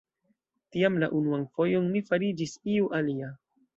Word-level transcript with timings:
Tiam 0.75 0.95
la 1.03 1.09
unuan 1.19 1.45
fojon 1.57 1.85
mi 1.97 2.01
fariĝis 2.09 2.57
iu 2.77 2.89
alia. 3.03 3.31